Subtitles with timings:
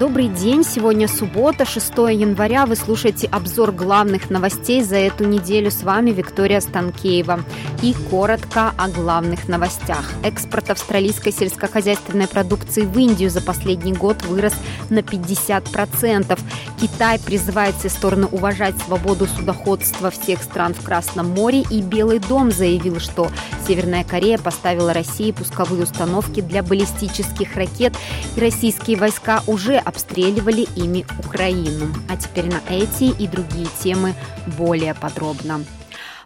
[0.00, 2.64] Добрый день, сегодня суббота, 6 января.
[2.64, 5.70] Вы слушаете обзор главных новостей за эту неделю.
[5.70, 7.40] С вами Виктория Станкеева.
[7.82, 10.10] И коротко о главных новостях.
[10.22, 14.54] Экспорт австралийской сельскохозяйственной продукции в Индию за последний год вырос
[14.88, 16.38] на 50%.
[16.80, 21.62] Китай призывает все стороны уважать свободу судоходства всех стран в Красном море.
[21.68, 23.30] И Белый дом заявил, что
[23.68, 27.94] Северная Корея поставила России пусковые установки для баллистических ракет.
[28.34, 31.92] И российские войска уже обстреливали ими Украину.
[32.08, 34.14] А теперь на эти и другие темы
[34.58, 35.64] более подробно.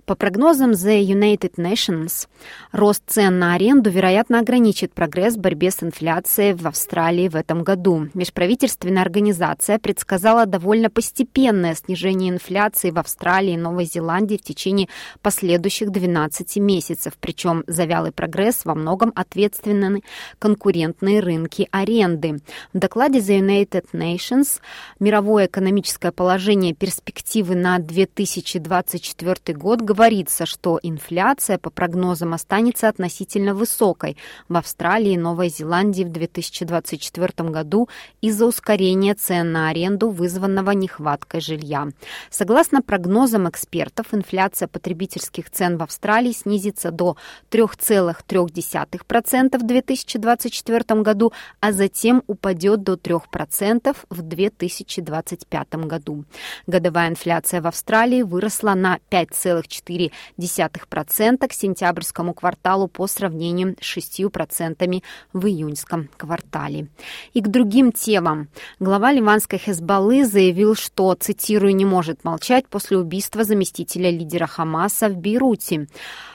[0.06, 2.28] По прогнозам The United Nations,
[2.72, 7.62] рост цен на аренду, вероятно, ограничит прогресс в борьбе с инфляцией в Австралии в этом
[7.62, 8.10] году.
[8.12, 14.88] Межправительственная организация предсказала довольно постепенное снижение инфляции в Австралии и Новой Зеландии в течение
[15.22, 17.14] последующих 12 месяцев.
[17.18, 20.02] Причем за вялый прогресс во многом ответственны
[20.38, 22.40] конкурентные рынки аренды.
[22.74, 24.60] В докладе The United Nations
[25.00, 26.74] «Мировое экономическое положение.
[26.74, 34.16] Перспективы на 2024 год» говорится, что инфляция, по прогнозам, останется относительно высокой
[34.48, 37.88] в Австралии и Новой Зеландии в 2024 году
[38.20, 41.88] из-за ускорения цен на аренду, вызванного нехваткой жилья.
[42.28, 47.16] Согласно прогнозам экспертов, инфляция потребительских цен в Австралии снизится до
[47.50, 56.24] 3,3% в 2024 году, а затем упадет до 3% в 2025 году.
[56.66, 59.83] Годовая инфляция в Австралии выросла на 5,4%.
[59.86, 65.02] 0,4% к сентябрьскому кварталу по сравнению с 6%
[65.32, 66.88] в июньском квартале.
[67.32, 68.48] И к другим темам.
[68.80, 75.16] Глава ливанской Хезбаллы заявил, что, цитирую, не может молчать после убийства заместителя лидера Хамаса в
[75.16, 75.88] Бейруте.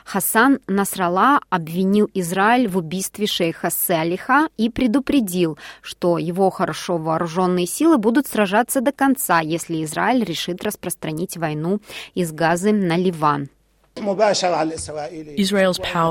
[0.06, 7.98] Хасан Насралла обвинил Израиль в убийстве шейха Салиха и предупредил, что его хорошо вооруженные силы
[7.98, 11.80] будут сражаться до конца, если Израиль решит распространить войну
[12.16, 13.39] из Газы на Ливан.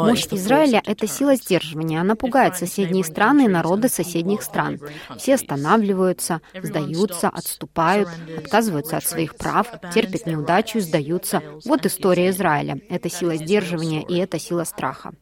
[0.06, 2.00] Мощь Израиля– это сила сдерживания.
[2.00, 4.80] Она пугает соседние страны и народы соседних стран.
[5.16, 11.42] Все останавливаются, сдаются, отступают, отказываются от своих прав, терпят неудачу, сдаются.
[11.64, 12.80] Вот история Израиля.
[12.88, 15.12] Это сила сдерживания и это сила страха.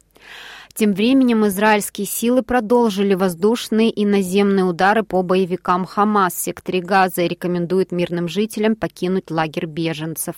[0.76, 7.22] Тем временем израильские силы продолжили воздушные и наземные удары по боевикам Хамас в секторе Газа
[7.22, 10.36] и рекомендует мирным жителям покинуть лагерь беженцев.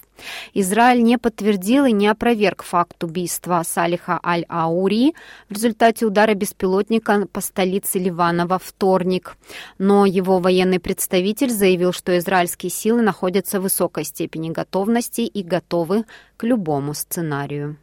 [0.54, 5.14] Израиль не подтвердил и не опроверг факт убийства Салиха Аль-Аури
[5.48, 9.36] в результате удара беспилотника по столице Ливана во вторник.
[9.78, 16.04] Но его военный представитель заявил, что израильские силы находятся в высокой степени готовности и готовы
[16.36, 17.76] к любому сценарию.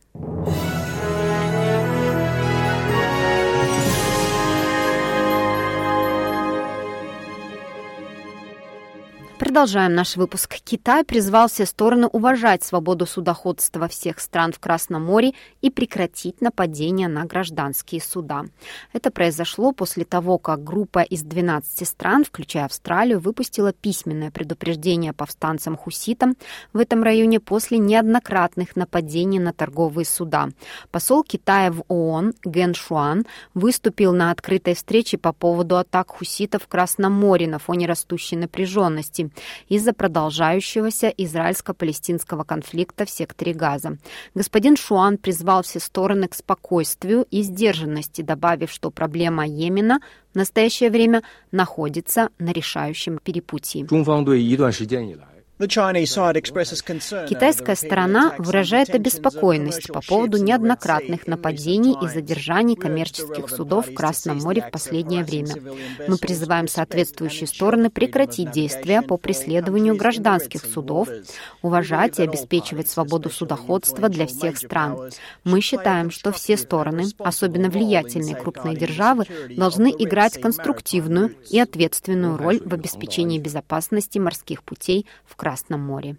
[9.56, 10.58] Продолжаем наш выпуск.
[10.66, 17.08] Китай призвал все стороны уважать свободу судоходства всех стран в Красном море и прекратить нападения
[17.08, 18.44] на гражданские суда.
[18.92, 26.36] Это произошло после того, как группа из 12 стран, включая Австралию, выпустила письменное предупреждение повстанцам-хуситам
[26.74, 30.50] в этом районе после неоднократных нападений на торговые суда.
[30.92, 36.68] Посол Китая в ООН Ген Шуан выступил на открытой встрече по поводу атак хуситов в
[36.68, 39.32] Красном море на фоне растущей напряженности
[39.70, 43.98] из-за продолжающегося израильско-палестинского конфликта в секторе Газа.
[44.34, 50.00] Господин Шуан призвал все стороны к спокойствию и сдержанности, добавив, что проблема Йемена
[50.34, 53.86] в настоящее время находится на решающем перепутье.
[57.30, 64.62] Китайская сторона выражает обеспокоенность по поводу неоднократных нападений и задержаний коммерческих судов в Красном море
[64.64, 65.56] в последнее время.
[66.10, 71.08] Мы призываем соответствующие стороны прекратить действия по преследованию гражданских судов,
[71.62, 75.10] уважать и обеспечивать свободу судоходства для всех стран.
[75.46, 79.24] Мы считаем, что все стороны, особенно влиятельные крупные державы,
[79.56, 86.18] должны играть конструктивную и ответственную роль в обеспечении безопасности морских путей в Красном море.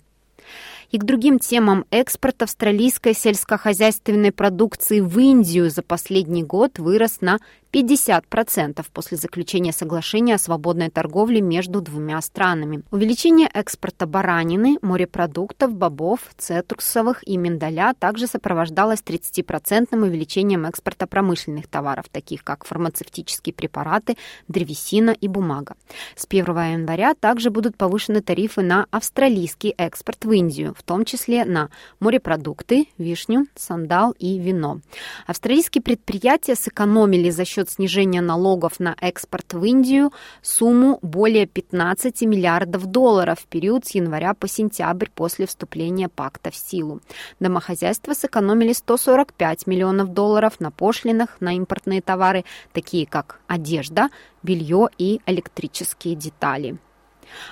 [0.91, 7.39] И к другим темам экспорт австралийской сельскохозяйственной продукции в Индию за последний год вырос на
[7.73, 12.83] 50% после заключения соглашения о свободной торговле между двумя странами.
[12.91, 22.07] Увеличение экспорта баранины, морепродуктов, бобов, цитрусовых и миндаля также сопровождалось 30% увеличением экспорта промышленных товаров,
[22.11, 24.17] таких как фармацевтические препараты,
[24.49, 25.77] древесина и бумага.
[26.15, 31.45] С 1 января также будут повышены тарифы на австралийский экспорт в Индию, в том числе
[31.45, 31.71] на
[32.01, 34.81] морепродукты, вишню, сандал и вино.
[35.27, 40.13] Австралийские предприятия сэкономили за счет снижения налогов на экспорт в Индию
[40.43, 46.57] сумму более 15 миллиардов долларов в период с января по сентябрь после вступления пакта в
[46.57, 47.01] силу.
[47.41, 54.09] Домохозяйства сэкономили 145 миллионов долларов на пошлинах на импортные товары, такие как одежда,
[54.43, 56.79] белье и электрические детали.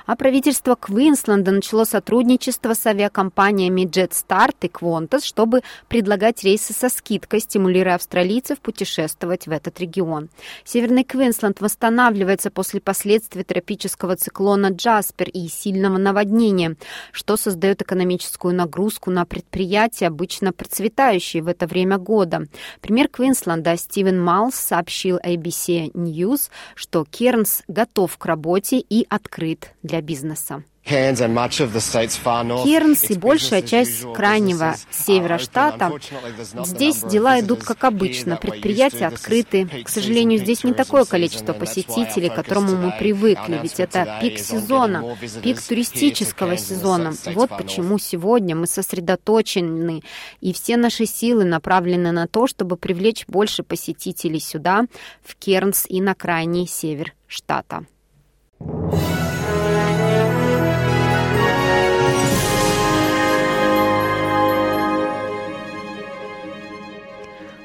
[0.07, 7.41] А правительство Квинсленда начало сотрудничество с авиакомпаниями JetStart и Qantas, чтобы предлагать рейсы со скидкой,
[7.41, 10.29] стимулируя австралийцев путешествовать в этот регион.
[10.65, 16.77] Северный Квинсленд восстанавливается после последствий тропического циклона Джаспер и сильного наводнения,
[17.13, 22.47] что создает экономическую нагрузку на предприятия, обычно процветающие в это время года.
[22.81, 30.01] Премьер Квинсленда Стивен Малс сообщил ABC News, что Кернс готов к работе и открыт для
[30.01, 30.65] бизнеса.
[32.63, 35.93] Кернс и большая часть крайнего севера штата.
[36.65, 39.67] Здесь дела идут как обычно, предприятия открыты.
[39.83, 45.17] К сожалению, здесь не такое количество посетителей, к которому мы привыкли, ведь это пик сезона,
[45.43, 47.15] пик туристического сезона.
[47.35, 50.03] Вот почему сегодня мы сосредоточены,
[50.43, 54.85] и все наши силы направлены на то, чтобы привлечь больше посетителей сюда,
[55.23, 57.87] в Кернс и на крайний север штата.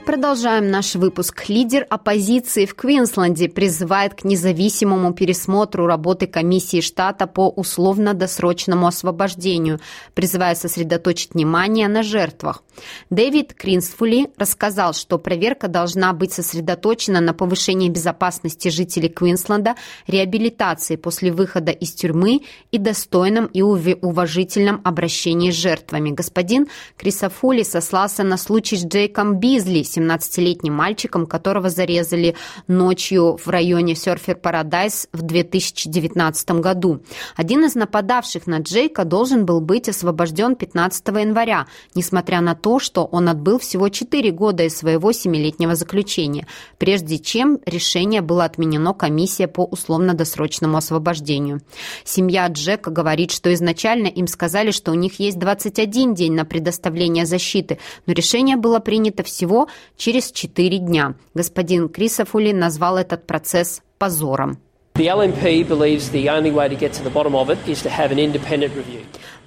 [0.09, 1.49] Продолжаем наш выпуск.
[1.49, 9.79] Лидер оппозиции в Квинсленде призывает к независимому пересмотру работы комиссии штата по условно-досрочному освобождению,
[10.15, 12.63] призывая сосредоточить внимание на жертвах.
[13.11, 19.75] Дэвид Кринсфули рассказал, что проверка должна быть сосредоточена на повышении безопасности жителей Квинсленда,
[20.07, 22.41] реабилитации после выхода из тюрьмы
[22.71, 26.09] и достойном и уважительном обращении с жертвами.
[26.09, 26.67] Господин
[26.97, 32.35] Крисофули сослался на случай с Джейком Бизли, 17-летним мальчиком, которого зарезали
[32.67, 37.01] ночью в районе Серфер Парадайз в 2019 году.
[37.35, 43.05] Один из нападавших на Джейка должен был быть освобожден 15 января, несмотря на то, что
[43.05, 46.47] он отбыл всего 4 года из своего 7-летнего заключения,
[46.77, 51.61] прежде чем решение было отменено комиссия по условно-досрочному освобождению.
[52.03, 57.25] Семья Джека говорит, что изначально им сказали, что у них есть 21 день на предоставление
[57.25, 59.67] защиты, но решение было принято всего
[59.97, 61.15] через четыре дня.
[61.33, 64.59] Господин Крисофули назвал этот процесс позором.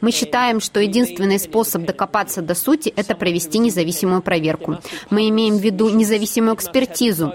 [0.00, 4.78] Мы считаем, что единственный способ докопаться до сути– это провести независимую проверку.
[5.10, 7.34] Мы имеем в виду независимую экспертизу.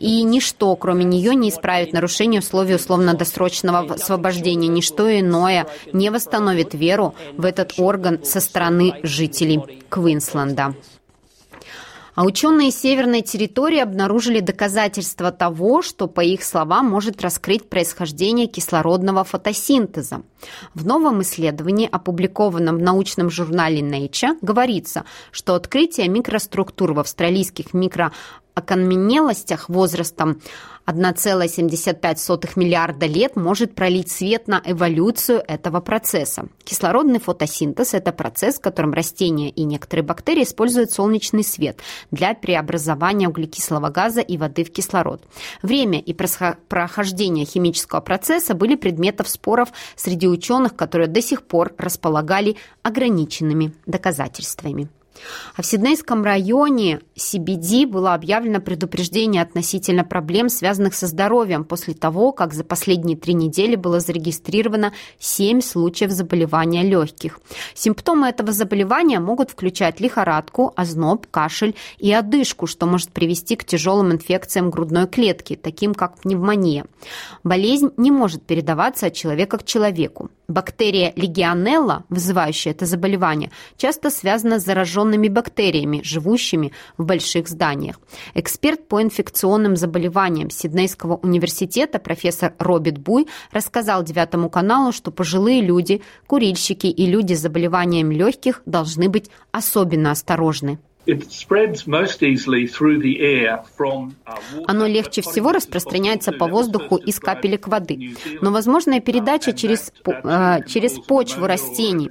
[0.00, 4.68] И ничто, кроме нее, не исправит нарушение условий условно-досрочного освобождения.
[4.68, 10.74] Ничто иное не восстановит веру в этот орган со стороны жителей Квинсленда.
[12.20, 19.24] А ученые северной территории обнаружили доказательства того, что, по их словам, может раскрыть происхождение кислородного
[19.24, 20.20] фотосинтеза.
[20.74, 27.72] В новом исследовании, опубликованном в научном журнале Nature, говорится, что открытие микроструктур в австралийских
[28.56, 30.40] микроокаменелостях возрастом
[30.86, 36.48] 1,75 миллиарда лет может пролить свет на эволюцию этого процесса.
[36.64, 41.78] Кислородный фотосинтез– это процесс, в котором растения и некоторые бактерии используют солнечный свет
[42.10, 45.22] для преобразования углекислого газа и воды в кислород.
[45.62, 52.56] Время и прохождение химического процесса были предметом споров среди ученых, которые до сих пор располагали
[52.82, 54.88] ограниченными доказательствами.
[55.56, 62.32] А в Сиднейском районе CBD было объявлено предупреждение относительно проблем, связанных со здоровьем, после того,
[62.32, 67.40] как за последние три недели было зарегистрировано 7 случаев заболевания легких.
[67.74, 74.12] Симптомы этого заболевания могут включать лихорадку, озноб, кашель и одышку, что может привести к тяжелым
[74.12, 76.86] инфекциям грудной клетки, таким как пневмония.
[77.44, 80.30] Болезнь не может передаваться от человека к человеку.
[80.50, 88.00] Бактерия легионелла, вызывающая это заболевание, часто связана с зараженным инфекционными бактериями, живущими в больших зданиях.
[88.34, 96.02] Эксперт по инфекционным заболеваниям Сиднейского университета профессор Роберт Буй рассказал Девятому каналу, что пожилые люди,
[96.26, 100.78] курильщики и люди с заболеванием легких должны быть особенно осторожны.
[104.66, 108.16] Оно легче всего распространяется по воздуху из капелек воды.
[108.40, 112.10] Но возможная передача через, э, через почву растений,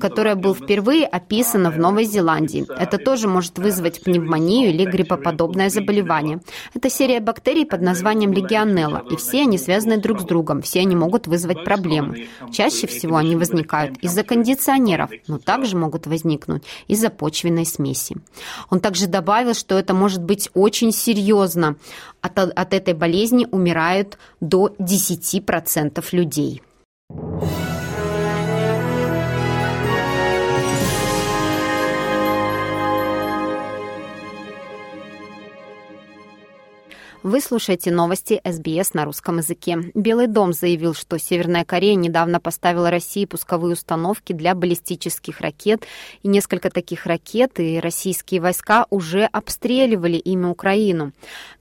[0.00, 2.66] которая был впервые описана в Новой Зеландии.
[2.78, 6.40] Это тоже может вызвать пневмонию или гриппоподобное заболевание.
[6.74, 10.96] Это серия бактерий под названием легионелла, и все они связаны друг с другом, все они
[10.96, 12.28] могут вызвать проблемы.
[12.52, 18.16] Чаще всего они возникают из-за кондиционеров, но также могут возникнуть из-за почвенной смеси.
[18.70, 21.76] Он также добавил, что это может быть очень серьезно.
[22.20, 26.62] От, от этой болезни умирают до 10% людей.
[37.24, 39.78] Вы слушаете новости СБС на русском языке.
[39.94, 45.86] Белый дом заявил, что Северная Корея недавно поставила России пусковые установки для баллистических ракет,
[46.22, 51.12] и несколько таких ракет и российские войска уже обстреливали ими Украину.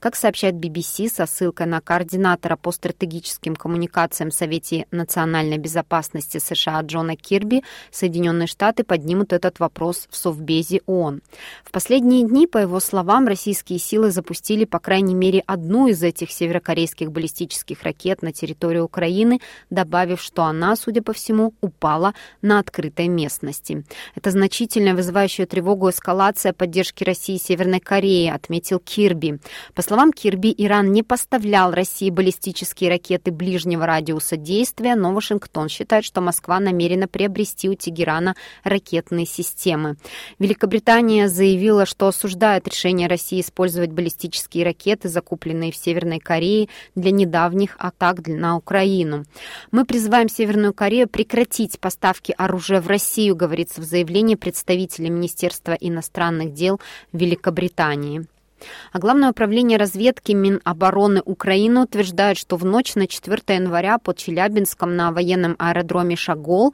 [0.01, 6.81] Как сообщает BBC со ссылкой на координатора по стратегическим коммуникациям в Совете национальной безопасности США
[6.81, 11.21] Джона Кирби, Соединенные Штаты поднимут этот вопрос в Совбезе ООН.
[11.63, 16.31] В последние дни, по его словам, российские силы запустили по крайней мере одну из этих
[16.31, 23.07] северокорейских баллистических ракет на территорию Украины, добавив, что она, судя по всему, упала на открытой
[23.07, 23.85] местности.
[24.15, 29.39] Это значительная вызывающая тревогу эскалация поддержки России и Северной Кореи, отметил Кирби.
[29.73, 36.03] По словам Кирби, Иран не поставлял России баллистические ракеты ближнего радиуса действия, но Вашингтон считает,
[36.03, 39.97] что Москва намерена приобрести у Тегерана ракетные системы.
[40.39, 47.11] Великобритания заявила, что осуждает решение России использовать баллистические ракеты, закупленные купленные в Северной Корее для
[47.11, 49.25] недавних атак на Украину.
[49.71, 56.53] Мы призываем Северную Корею прекратить поставки оружия в Россию, говорится в заявлении представителя Министерства иностранных
[56.53, 56.79] дел
[57.11, 58.25] Великобритании.
[58.93, 64.95] А Главное управление разведки Минобороны Украины утверждает, что в ночь на 4 января под Челябинском
[64.95, 66.73] на военном аэродроме Шагол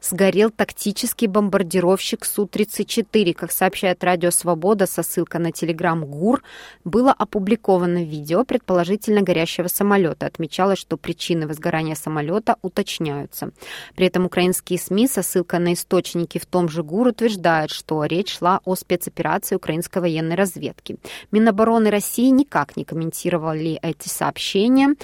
[0.00, 3.34] сгорел тактический бомбардировщик Су-34.
[3.34, 6.42] Как сообщает Радио Свобода со ссылкой на телеграм ГУР,
[6.84, 10.26] было опубликовано видео предположительно горящего самолета.
[10.26, 13.50] Отмечалось, что причины возгорания самолета уточняются.
[13.94, 18.38] При этом украинские СМИ со ссылкой на источники в том же ГУР утверждают, что речь
[18.38, 20.96] шла о спецоперации украинской военной разведки.
[21.30, 24.94] Минобороны России никак не комментировали эти сообщения.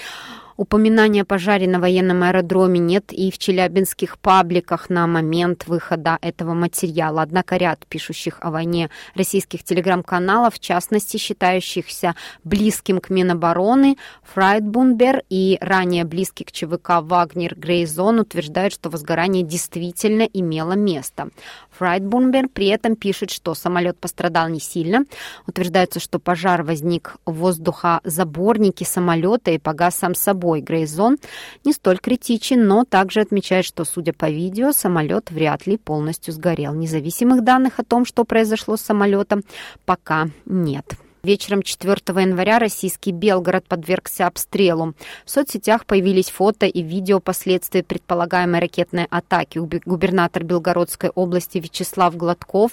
[0.56, 6.54] Упоминания о пожаре на военном аэродроме нет и в челябинских пабликах на момент выхода этого
[6.54, 7.22] материала.
[7.22, 15.58] Однако ряд пишущих о войне российских телеграм-каналов, в частности, считающихся близким к Минобороны, Фрайдбунбер и
[15.60, 21.30] ранее близкий к ЧВК Вагнер Грейзон утверждают, что возгорание действительно имело место.
[21.78, 25.04] Фрайдбунбер при этом пишет, что самолет пострадал не сильно.
[25.48, 31.16] Утверждается, что пожар возник в воздухозаборнике самолета и погас сам собой собой Грейзон
[31.64, 36.74] не столь критичен, но также отмечает, что, судя по видео, самолет вряд ли полностью сгорел.
[36.74, 39.42] Независимых данных о том, что произошло с самолетом,
[39.86, 40.84] пока нет.
[41.24, 44.92] Вечером 4 января российский Белгород подвергся обстрелу.
[45.24, 49.58] В соцсетях появились фото и видео последствий предполагаемой ракетной атаки.
[49.58, 52.72] Губернатор Белгородской области Вячеслав Гладков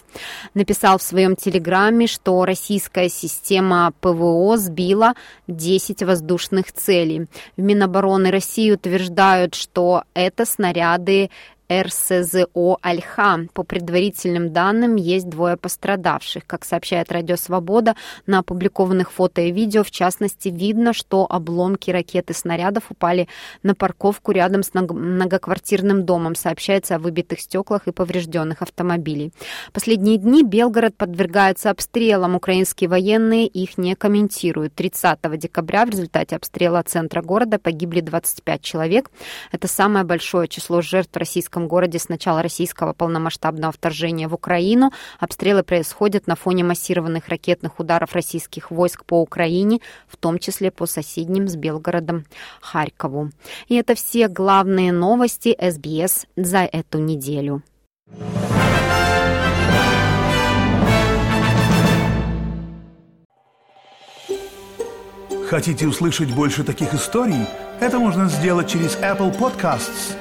[0.54, 5.14] написал в своем телеграме, что российская система ПВО сбила
[5.48, 7.28] 10 воздушных целей.
[7.56, 11.30] В Минобороны России утверждают, что это снаряды
[11.72, 13.48] РСЗО «Альха».
[13.54, 16.46] По предварительным данным, есть двое пострадавших.
[16.46, 22.30] Как сообщает Радио Свобода, на опубликованных фото и видео, в частности, видно, что обломки ракет
[22.30, 23.30] и снарядов упали
[23.64, 26.36] на парковку рядом с многоквартирным домом.
[26.36, 29.32] Сообщается о выбитых стеклах и поврежденных автомобилей.
[29.72, 32.36] Последние дни Белгород подвергается обстрелам.
[32.36, 34.74] Украинские военные их не комментируют.
[34.76, 39.10] 30 декабря в результате обстрела центра города погибли 25 человек.
[39.52, 44.92] Это самое большое число жертв российского российском городе с начала российского полномасштабного вторжения в Украину.
[45.20, 50.86] Обстрелы происходят на фоне массированных ракетных ударов российских войск по Украине, в том числе по
[50.86, 52.26] соседним с Белгородом
[52.62, 53.30] Харькову.
[53.70, 57.62] И это все главные новости СБС за эту неделю.
[65.50, 67.46] Хотите услышать больше таких историй?
[67.82, 70.16] Это можно сделать через Apple Podcasts